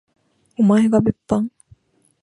[0.57, 1.51] おまえが別班？